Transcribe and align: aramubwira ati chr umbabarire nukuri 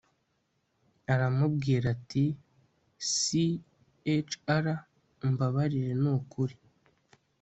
aramubwira 1.13 1.85
ati 1.95 2.23
chr 3.07 4.67
umbabarire 5.27 5.91
nukuri 6.01 6.55